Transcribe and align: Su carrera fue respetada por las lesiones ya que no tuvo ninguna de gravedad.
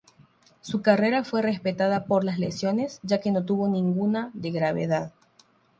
Su 0.61 0.81
carrera 0.81 1.23
fue 1.23 1.43
respetada 1.43 2.05
por 2.05 2.23
las 2.23 2.39
lesiones 2.39 2.99
ya 3.03 3.21
que 3.21 3.29
no 3.29 3.45
tuvo 3.45 3.67
ninguna 3.67 4.31
de 4.33 4.49
gravedad. 4.49 5.13